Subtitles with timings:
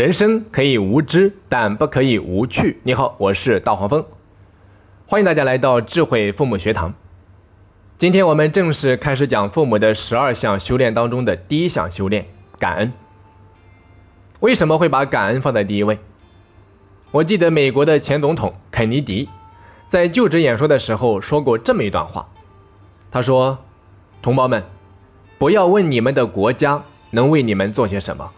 [0.00, 2.80] 人生可以无知，但不可以无趣。
[2.84, 4.02] 你好，我是大黄蜂，
[5.04, 6.94] 欢迎大家来到智慧父母学堂。
[7.98, 12.24] 今天我们正式开始讲父母的十二项修炼当中的第一项修炼——
[12.58, 12.90] 感恩。
[14.38, 15.98] 为什么会把感恩放在第一位？
[17.10, 19.28] 我记得美国的前总统肯尼迪
[19.90, 22.26] 在就职演说的时候说过这么一段话，
[23.10, 23.58] 他说
[24.22, 24.64] ：“同胞们，
[25.36, 28.30] 不要问你们的国家能为你们做些什么。”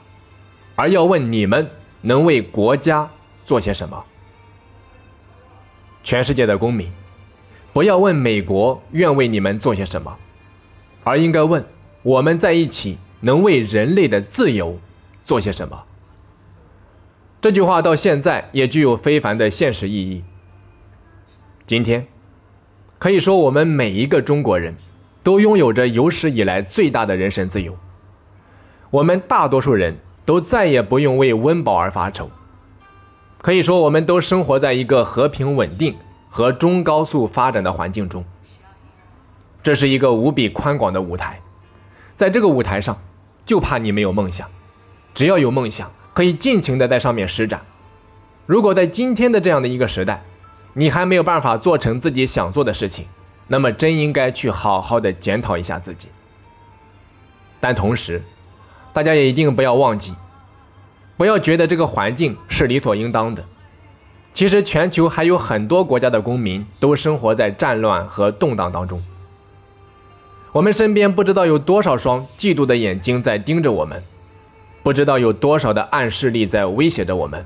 [0.83, 3.09] 而要问你们能为国家
[3.47, 4.05] 做些什么？
[6.03, 6.91] 全世界的公民，
[7.73, 10.19] 不要问美国愿为你们做些什么，
[11.05, 11.65] 而应该问
[12.03, 14.77] 我们在一起能为人类的自由
[15.25, 15.85] 做些什么。
[17.41, 20.25] 这句话到现在也具有非凡的现实意义。
[21.65, 22.09] 今天，
[22.99, 24.75] 可以说我们每一个中国人
[25.23, 27.79] 都拥有着有史以来最大的人身自由。
[28.91, 29.97] 我们大多数人。
[30.25, 32.31] 都再也不用为温饱而发愁。
[33.41, 35.97] 可以说，我们都生活在一个和平稳定
[36.31, 38.25] 和中高速发展的环境中。
[39.63, 41.41] 这是一个无比宽广的舞台，
[42.17, 42.99] 在这个舞台上，
[43.45, 44.49] 就怕你没有梦想。
[45.15, 47.61] 只要有梦想，可以尽情的在上面施展。
[48.47, 50.23] 如果在今天的这样的一个时代，
[50.73, 53.07] 你还没有办法做成自己想做的事情，
[53.47, 56.09] 那么真应该去好好的检讨一下自己。
[57.61, 58.23] 但同时，
[58.93, 60.15] 大家也一定不要忘记，
[61.17, 63.45] 不要觉得这个环境是理所应当的。
[64.35, 69.03] 其实，全球还有很多国家的公民都生活在战乱和动荡当中。
[70.53, 74.03] 我们身边不知道有多少双嫉妒的眼睛在盯着我们，
[74.83, 77.45] 不知道有多少的暗势力在威胁着我们，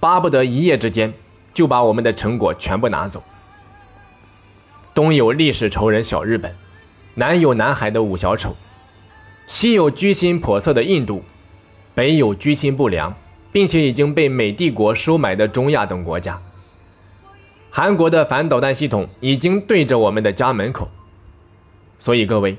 [0.00, 1.12] 巴不得一夜之间
[1.54, 3.22] 就把我们的成果全部拿走。
[4.94, 6.54] 东有历史仇人小日本，
[7.14, 8.56] 南有南海的五小丑。
[9.50, 11.24] 西有居心叵测的印度，
[11.92, 13.12] 北有居心不良，
[13.50, 16.40] 并且已经被美帝国收买的中亚等国家。
[17.68, 20.88] 韩国的反导弹系统已经对着我们的家门口。
[21.98, 22.58] 所以各位，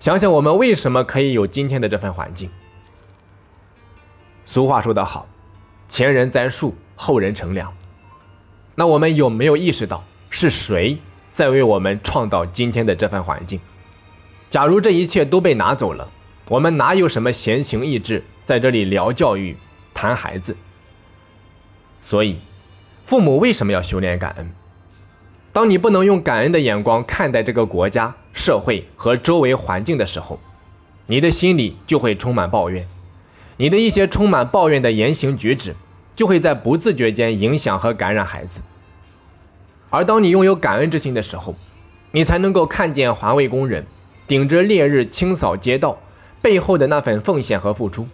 [0.00, 2.50] 想想我们为什么可以有今天的这份环境？
[4.46, 5.28] 俗话说得好，
[5.88, 7.72] 前人栽树，后人乘凉。
[8.74, 10.98] 那我们有没有意识到是谁
[11.32, 13.60] 在为我们创造今天的这份环境？
[14.50, 16.10] 假如这一切都被拿走了，
[16.48, 19.56] 我们哪有什么闲情逸致在这里聊教育、
[19.94, 20.56] 谈孩子？
[22.02, 22.38] 所以，
[23.06, 24.50] 父母为什么要修炼感恩？
[25.52, 30.40] 当你不能用感恩的眼光看待这个国家、社会和周围环境的时候，
[31.06, 32.88] 你的心里就会充满抱怨，
[33.56, 35.76] 你的一些充满抱怨的言行举止，
[36.16, 38.60] 就会在不自觉间影响和感染孩子。
[39.90, 41.54] 而当你拥有感恩之心的时候，
[42.10, 43.86] 你才能够看见环卫工人。
[44.30, 45.98] 顶着烈日清扫街道
[46.40, 48.06] 背后的那份奉献和付出，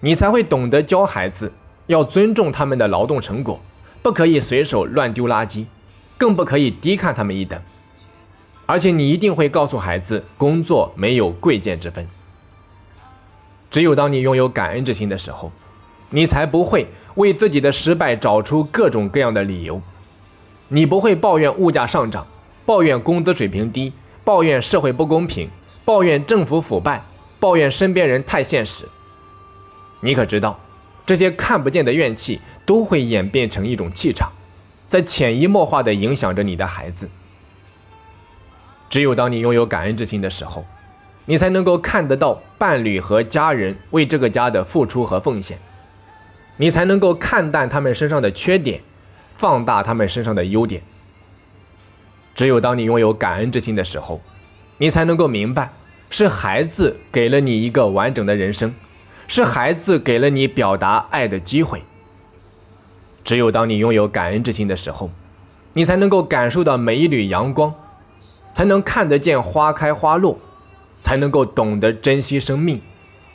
[0.00, 1.52] 你才会懂得教孩子
[1.86, 3.60] 要尊重他们的劳动成果，
[4.02, 5.66] 不可以随手乱丢垃圾，
[6.18, 7.62] 更不可以低看他们一等。
[8.66, 12.08] 而且你一定会告诉孩子，工作没有贵贱之分。
[13.70, 15.52] 只有当你拥有感恩之心的时候，
[16.08, 19.80] 你才不会为自己的失败找出各种各样的理由，
[20.66, 22.26] 你不会抱怨物价上涨，
[22.66, 23.92] 抱怨工资水平低。
[24.24, 25.48] 抱怨社会不公平，
[25.84, 27.02] 抱怨政府腐败，
[27.38, 28.86] 抱怨身边人太现实。
[30.00, 30.58] 你可知道，
[31.04, 34.30] 这些看不见的怨气都会演变成一种气场，
[34.88, 37.08] 在潜移默化地影响着你的孩子。
[38.88, 40.64] 只有当你拥有感恩之心的时候，
[41.24, 45.58] 你才能够看得到伴侣和家人为这个家的付出和奉献，
[46.56, 48.80] 你才能够看淡他们身上的缺点，
[49.36, 50.82] 放大他们身上的优点。
[52.34, 54.20] 只有当你拥有感恩之心的时候，
[54.78, 55.70] 你才能够明白，
[56.10, 58.74] 是孩子给了你一个完整的人生，
[59.28, 61.82] 是孩子给了你表达爱的机会。
[63.24, 65.10] 只有当你拥有感恩之心的时候，
[65.74, 67.74] 你才能够感受到每一缕阳光，
[68.54, 70.38] 才能看得见花开花落，
[71.02, 72.80] 才能够懂得珍惜生命，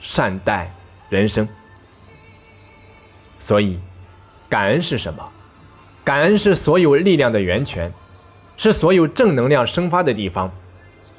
[0.02, 0.74] 善待
[1.10, 1.48] 人生。
[3.40, 3.80] 所以，
[4.50, 5.30] 感恩是什么？
[6.04, 7.92] 感恩是所有力量的源泉。
[8.58, 10.52] 是所有正能量生发的地方，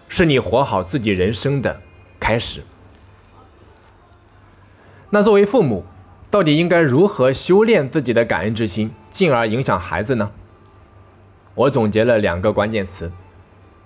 [0.08, 1.80] 是你活好自己人生的
[2.18, 2.62] 开始。
[5.10, 5.84] 那作为父母，
[6.30, 10.32] 到底应该如何修炼自己的感恩之心，进而影响孩子呢？
[11.54, 13.12] 我总结了两个关键词，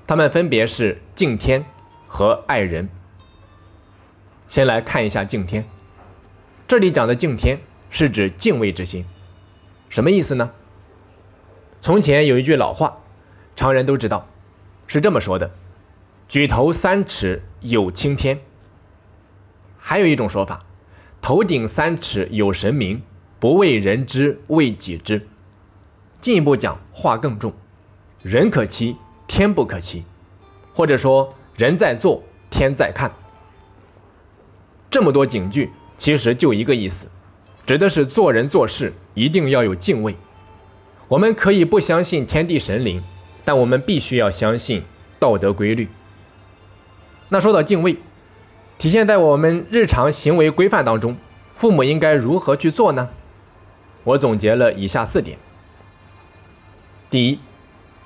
[0.06, 1.64] 他们分别是敬天
[2.06, 2.88] 和爱人。
[4.48, 5.64] 先来看一下敬天，
[6.66, 7.58] 这里讲的敬天
[7.90, 9.04] 是指敬畏之心，
[9.88, 10.50] 什么意思呢？
[11.80, 12.99] 从前有一句老话。
[13.60, 14.26] 常人都知道，
[14.86, 15.50] 是这么说的
[16.30, 18.40] ：“举头三尺有青天。”
[19.76, 20.64] 还有一种说法
[21.20, 23.02] ：“头顶三尺有神明，
[23.38, 25.28] 不为人知，为己知。
[26.22, 27.52] 进一步讲，话更重，
[28.22, 28.96] 人可欺，
[29.26, 30.04] 天不可欺，
[30.72, 33.12] 或者说人在做，天在看。
[34.90, 35.68] 这么多警句，
[35.98, 37.08] 其实就一个意思，
[37.66, 40.16] 指的是做人做事一定要有敬畏。
[41.08, 43.02] 我们可以不相信天地神灵，
[43.44, 44.82] 但我们必须要相信
[45.18, 45.88] 道德规律。
[47.28, 47.98] 那说到敬畏，
[48.78, 51.16] 体现在我们日常行为规范当中，
[51.54, 53.08] 父母应该如何去做呢？
[54.04, 55.38] 我总结了以下四点。
[57.10, 57.38] 第一，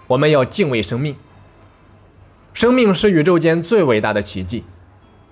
[0.06, 1.16] 我们要敬畏生命。
[2.52, 4.64] 生命是宇宙间最伟大的奇迹。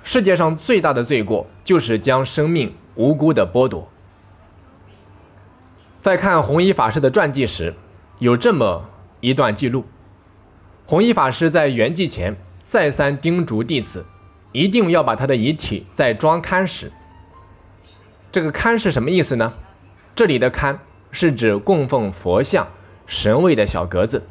[0.04, 3.88] 世界上最大的罪过就是将生命无辜的剥夺。
[6.00, 7.74] 在看弘一法师的传记时，
[8.18, 8.84] 有这么
[9.22, 9.86] 一段记录：
[10.84, 12.36] 弘一法师在圆寂前
[12.66, 14.04] 再三叮嘱弟子，
[14.52, 16.92] 一定要把他的遗体在装龛时。
[18.30, 19.54] 这个龛是什么意思呢？
[20.14, 20.76] 这里的龛
[21.10, 22.68] 是指供奉佛像、
[23.06, 24.22] 神位的小格子。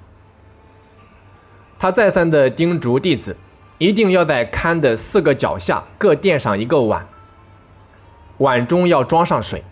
[1.80, 3.36] 他再三的叮嘱弟子。
[3.78, 7.08] 一定要在龛的四个脚下各垫上一个碗，
[8.38, 9.64] 碗中要装上水，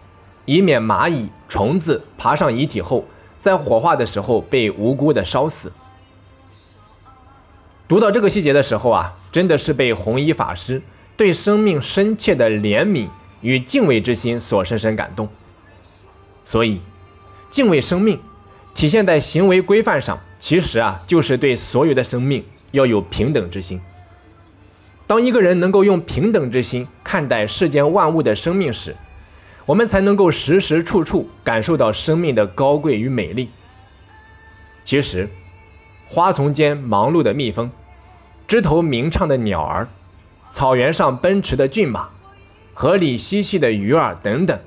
[0.46, 3.06] 以免蚂蚁、虫子爬上遗体后，
[3.40, 5.72] 在火化的时候被无辜的烧死。
[7.88, 10.82] 读到这个细节的时候啊，真的是被弘一法师
[11.18, 13.08] 对生命深切的怜悯
[13.42, 15.28] 与敬畏之心所深深感动。
[16.46, 16.82] 所以，
[17.50, 18.20] 敬畏生命，
[18.74, 23.82] 体现在行为规范上，其实啊，就是对所有的生命要有平等之心。
[25.08, 28.96] 当一个人能够用平等之心看待世间万物的生命时，
[29.70, 33.52] 我们才能够时时处处感受到生命的高贵与美丽。
[34.84, 35.30] 其实，
[36.08, 37.70] 花丛间忙碌的蜜蜂，
[38.48, 39.88] 枝头鸣唱的鸟儿，
[40.52, 42.10] 草原上奔驰的骏马，
[42.74, 44.60] 河里嬉戏的鱼儿等等，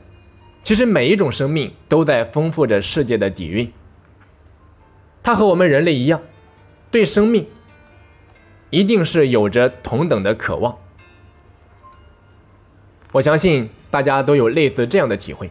[0.62, 3.72] 其实每一种生命都在丰富着世界的底蕴。
[5.24, 6.22] 它和我们人类一样，
[6.92, 7.48] 对生命。
[8.70, 10.78] 一定是有着同等的渴望。
[13.10, 15.50] 我相信大家都有类似这样的体会。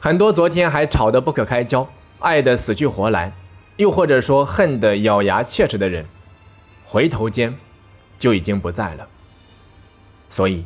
[0.00, 1.88] 很多昨天还吵得不可开交、
[2.18, 3.32] 爱得死去活来，
[3.76, 6.06] 又或者说恨得咬牙切齿的人，
[6.84, 7.54] 回头间
[8.18, 9.06] 就已经不在了。
[10.28, 10.64] 所以，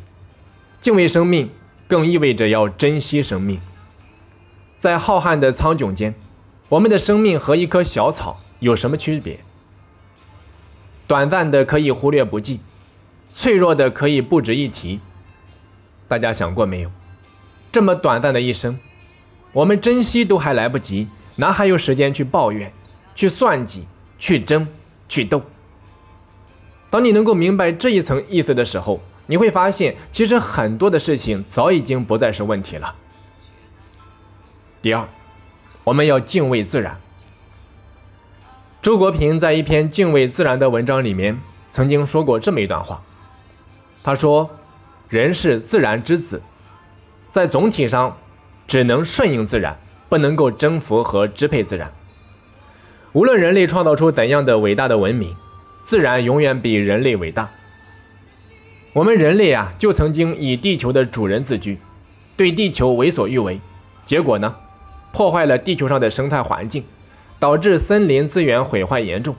[0.81, 1.51] 敬畏生命，
[1.87, 3.61] 更意味着要珍惜生命。
[4.79, 6.15] 在浩瀚的苍穹间，
[6.71, 9.41] 我们的生命和一棵小草有什么区别？
[11.07, 12.61] 短暂的可以忽略不计，
[13.37, 15.01] 脆弱的可以不值一提。
[16.15, 16.93] 大家想过没有？
[17.73, 18.79] 这么短暂的一生，
[19.53, 22.73] 我们珍惜都还来不及，哪还有时间去抱怨、
[23.17, 24.69] 去算计、去争、
[25.09, 25.43] 去斗？
[26.89, 32.95] 当你能够明白这一层意思的时候，你会发现，其实很多的事情早已经不再是问题了。
[34.81, 35.09] 第二，
[35.83, 37.01] 我们要敬畏自然。
[38.83, 41.41] 周国平在一篇敬畏自然的文章里面
[41.73, 43.03] 曾经说过这么一段话，
[44.05, 44.51] 他说
[45.09, 46.43] ：“人是自然之子，
[47.31, 48.19] 在总体上
[48.67, 49.79] 只能顺应自然，
[50.09, 51.93] 不能够征服和支配自然。
[53.13, 55.37] 无论人类创造出怎样的伟大的文明，
[55.83, 57.51] 自然永远比人类伟大。
[58.93, 61.79] 我们人类啊，就曾经以地球的主人自居，
[62.37, 63.61] 对地球为所欲为，
[64.07, 64.57] 结果呢，
[65.13, 66.85] 破坏了地球上的生态环境。”
[67.41, 69.35] 导致森林资源毁坏严重，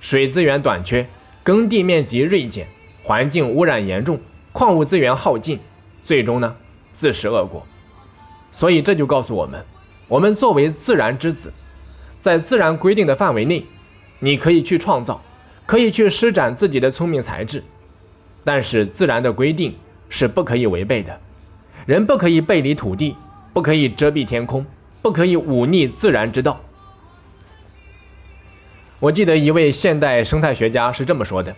[0.00, 1.06] 水资源短缺，
[1.42, 2.66] 耕地面积锐减，
[3.02, 4.20] 环境污染严重，
[4.58, 5.60] 矿物资源耗尽，
[6.04, 6.56] 最终呢
[6.92, 7.64] 自食恶果。
[8.50, 9.64] 所以这就告诉我们，
[10.08, 11.52] 我们作为自然之子，
[12.18, 13.64] 在自然规定的范围内，
[14.18, 15.22] 你可以去创造，
[15.64, 17.62] 可以去施展自己的聪明才智，
[18.42, 19.76] 但是自然的规定
[20.08, 21.20] 是不可以违背的，
[21.86, 23.14] 人不可以背离土地，
[23.52, 24.66] 不可以遮蔽天空，
[25.02, 26.60] 不可以忤逆自然之道。
[28.98, 31.54] 我记得一位现代生态学家是这么说的：“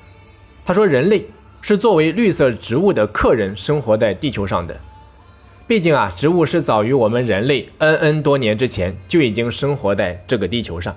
[0.66, 1.25] 他说，人类
[1.62, 4.76] 是作为绿色植物的客人生活在地球上的。
[5.67, 10.97] 毕竟啊，植物是早于我们人类 N N 多年之前就已经生活在这个地球上。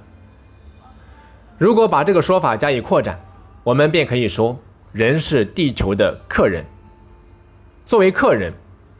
[1.60, 3.20] 如果把这个说法加以扩展，
[3.63, 4.58] 我们便可以说，
[4.91, 6.65] 人是地球的客人。
[7.86, 8.53] 作为客人，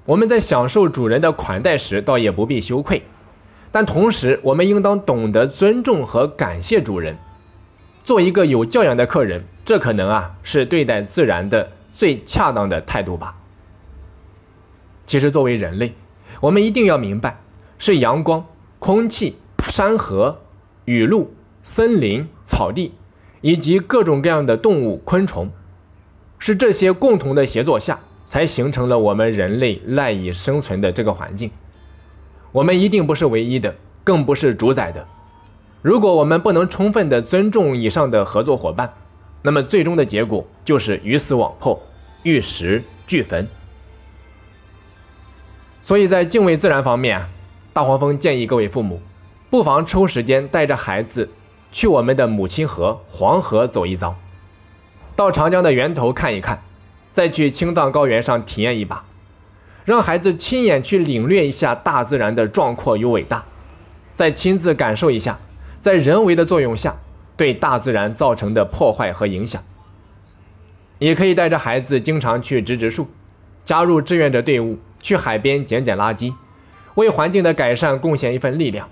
[0.06, 3.02] 我们在享受主人的款待时，倒也不必羞愧，
[3.72, 7.18] 但同时，我们应当懂得尊重和感谢主人。”
[8.04, 13.36] 做一个有教养的客人，这可能啊是对待自然的最恰当的态度吧。
[15.06, 15.94] 其实，作为人类，
[16.42, 17.40] 我们一定要明白，
[17.78, 18.46] 是阳光、
[18.80, 19.38] 空气、
[19.70, 20.40] 山河、
[20.86, 21.34] 雨露、
[21.64, 22.94] 森林、草地，
[23.42, 25.50] 以及各种各样的动物、昆虫，
[26.40, 31.52] 是这些共同的协作下，才形成了我们人类赖以生存的这个环境。
[32.52, 35.08] 我们一定不是唯一的，更不是主宰的。
[35.84, 38.94] 如果我们不能充分的尊重以上的合作伙伴，
[39.42, 41.84] 那么最终的结果就是鱼死网破，
[42.24, 43.50] 玉石俱焚。
[45.82, 47.26] 所以在敬畏自然方面，
[47.74, 49.02] 大黄蜂建议各位父母，
[49.50, 51.30] 不妨抽时间带着孩子
[51.74, 54.16] 去我们的母亲河黄河走一遭，
[55.18, 56.64] 到长江的源头看一看，
[57.14, 59.04] 再去青藏高原上体验一把，
[59.84, 63.44] 让孩子亲眼去领略一下大自然的壮阔与伟大，
[64.16, 65.38] 再亲自感受一下。
[65.84, 66.96] 在人为的作用下，
[67.36, 69.62] 对大自然造成的破坏和影响，
[70.98, 73.10] 也可以带着孩子经常去植植树，
[73.66, 76.34] 加入志愿者队伍，去海边捡捡垃圾，
[76.96, 78.88] 为环境的改善贡献一份力量。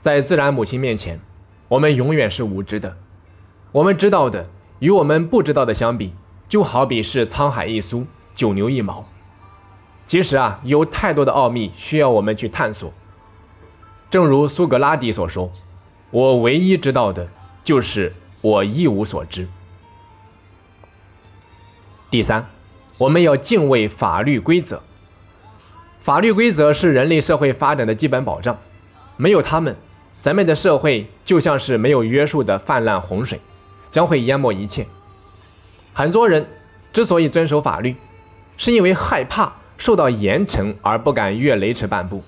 [0.00, 1.20] 在自然母亲面前，
[1.68, 2.96] 我们永远是无知的。
[3.70, 4.48] 我们知道的
[4.80, 6.12] 与我们不知道的相比，
[6.48, 9.06] 就好比是沧海一粟，九牛一毛。
[10.08, 12.92] 其实啊，有太多的奥秘需要我们去探索。
[14.10, 15.52] 正如苏格拉底所说
[16.10, 17.28] ：“我唯一知道的
[17.62, 18.12] 就是
[18.42, 19.48] 我一无所知。”
[22.10, 22.46] 第三，
[22.98, 24.82] 我们要敬畏法律规则。
[26.02, 28.58] 法律规则是人类社会发展的基本保障，
[29.16, 29.76] 没有他们，
[30.22, 33.40] 咱们的社会就像是没有约束的泛滥洪水，
[33.90, 34.88] 将会淹没一切。
[35.92, 36.48] 很多人
[36.92, 37.94] 之所以遵守法律，
[38.56, 42.24] 是因为害怕受到严惩而不敢越雷池半步。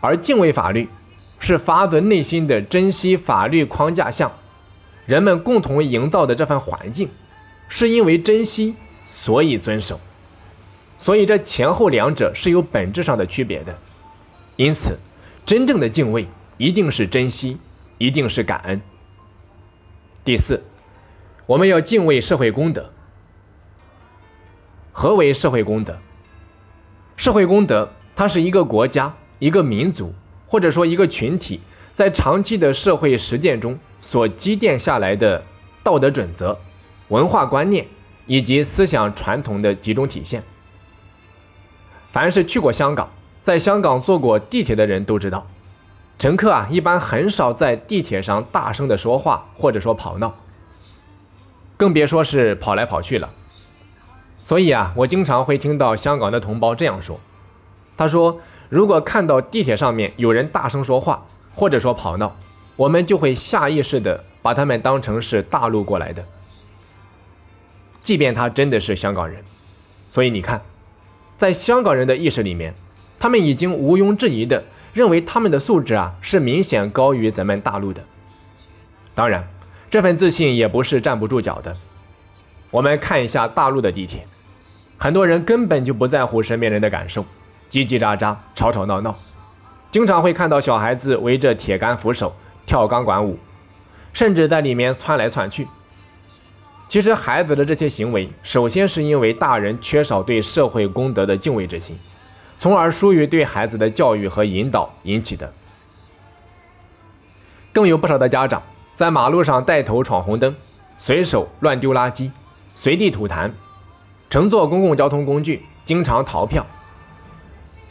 [0.00, 0.88] 而敬畏法律，
[1.38, 4.32] 是发自内心的珍惜法律框架下
[5.06, 7.08] 人们共同营造的这份环境，
[7.68, 8.76] 是因为珍惜
[9.06, 10.00] 所以遵守，
[10.98, 13.76] 所以这前后两者是有本质上的区别的。
[14.56, 14.98] 因此，
[15.46, 16.28] 真正的敬畏
[16.58, 17.58] 一定是珍惜，
[17.98, 18.80] 一定是感恩。
[20.24, 20.62] 第四，
[21.46, 22.90] 我们要敬畏社会公德。
[24.92, 25.98] 何为社会公德？
[27.16, 29.14] 社会公德，它是一个国家。
[29.40, 30.12] 一个民族，
[30.46, 31.60] 或者说一个群体，
[31.94, 35.42] 在长期的社会实践中所积淀下来的
[35.82, 36.58] 道德准则、
[37.08, 37.86] 文化观念
[38.26, 40.42] 以及思想传统的集中体现。
[42.12, 43.08] 凡是去过香港，
[43.42, 45.46] 在香港坐过地铁的人都知道，
[46.18, 50.34] 乘客啊一般很少在地铁上大声的说话或者说跑闹，
[51.78, 53.30] 更别说是跑来跑去了。
[54.44, 57.18] 所以啊，我经常会听到香港的同胞这样说，
[57.96, 58.38] 他说。
[58.70, 62.36] 如果看到地铁上面有人大声说话，或者说跑闹，
[62.76, 66.24] 我们就会下意识的把他们当成是大陆过来的，
[68.00, 69.42] 即便他真的是香港人。
[70.08, 70.62] 所以你看，
[71.36, 72.74] 在香港人的意识里面，
[73.18, 74.62] 他们已经毋庸置疑的
[74.92, 78.04] 认为他们的素质啊是明显高于咱们大陆的。
[79.16, 79.48] 当然，
[79.90, 81.76] 这份自信也不是站不住脚的。
[82.70, 84.28] 我们看一下大陆的地铁，
[84.96, 87.26] 很多人根本就不在乎身边人的感受。
[87.70, 89.16] 叽叽喳喳，吵吵闹闹，
[89.92, 92.34] 经常会看到小孩子围着铁杆扶手
[92.66, 93.38] 跳钢管舞，
[94.12, 95.68] 甚至在里面窜来窜去。
[96.88, 101.96] 其实，孩子的这些行为，首先是因为大人缺少对社会公德的敬畏之心，
[102.58, 105.52] 从而疏于对孩子的教育和引导引起的。
[107.72, 108.64] 更有不少的家长
[108.96, 110.56] 在马路上带头闯红灯，
[110.98, 112.32] 随手乱丢垃圾，
[112.74, 113.52] 随地吐痰，
[114.28, 116.66] 乘坐公共交通工具经常逃票。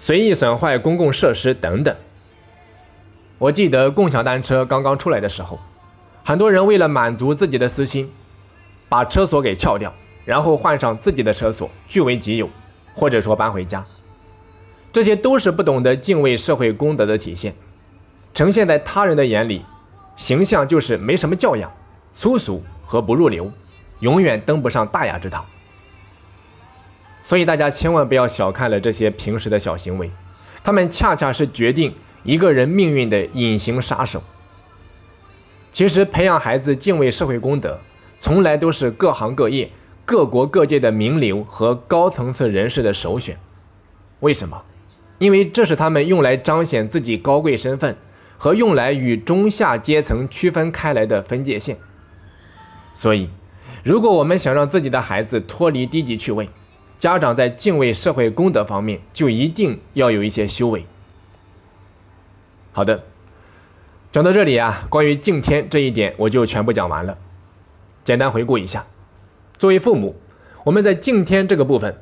[0.01, 1.93] 随意损坏公共设施等等。
[3.37, 5.59] 我记得共享单车刚刚出来的时候，
[6.23, 8.09] 很多人为了满足自己的私心，
[8.87, 12.49] 把车锁给撬掉，然后换上自己的车锁据为己有，
[12.95, 13.83] 或者说搬回家。
[14.93, 17.53] 这些都是不懂得敬畏社会公德的体现，
[18.33, 19.65] 呈现在他人的眼里，
[20.15, 21.69] 形象就是没什么教养、
[22.15, 23.51] 粗俗和不入流，
[23.99, 25.45] 永远登不上大雅之堂。
[27.29, 30.09] 所以大家千万不要小看了这些平时的小行为，
[30.63, 31.93] 他们恰恰是决定
[32.23, 34.23] 一个人命运的隐形杀手。
[35.71, 37.81] 其实培养孩子敬畏社会公德，
[38.19, 39.69] 从来都是各行各业、
[40.05, 43.37] 各国各界的名流和高层次人士的首选。
[44.21, 44.63] 为什么？
[45.19, 47.95] 因为这是他们用来彰显自己高贵身份
[48.39, 51.77] 和用来与中下阶层区分开来的分界线。
[52.95, 53.29] 所以，
[53.83, 56.49] 如果我们想让自己的孩子脱离低级趣味，
[56.99, 60.85] 家长在敬畏社会公德方面，就一定要有一些修为。
[62.73, 63.03] 好的，
[64.11, 67.17] 讲到这里啊，关于敬天这一点，我就全部讲完了。
[68.03, 68.85] 简单回顾一下，
[69.57, 70.15] 作为父母，
[70.65, 72.01] 我们在敬天这个部分，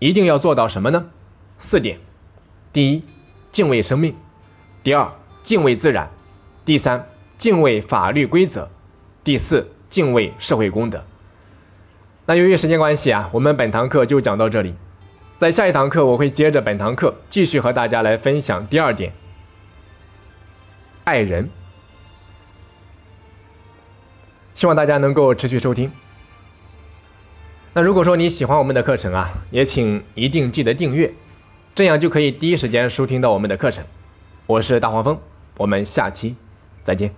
[0.00, 1.10] 一定要做到什么呢？
[1.58, 1.98] 四点：
[2.72, 3.04] 第一，
[3.52, 4.14] 敬畏生命；
[4.82, 5.12] 第二，
[5.44, 6.08] 敬畏自然；
[6.64, 7.06] 第三，
[7.38, 8.68] 敬畏法律规则；
[9.22, 11.04] 第四，敬畏社会公德。
[12.30, 14.72] 那由于时间关系啊，我们本堂课就讲到这里。
[15.36, 19.12] 在下一堂课，我会接着本堂课继续和大家来分享第二点，
[21.02, 21.50] 爱人。
[24.54, 25.90] 希望大家能够持续收听。
[27.72, 31.12] 那如果说你喜欢我们的课程啊，也请一定记得订阅，
[31.74, 33.84] 这样就可以第一时间收听到我们的课程。
[34.46, 35.18] 我是大黄蜂，
[35.56, 36.36] 我们下期
[36.84, 37.12] 再见。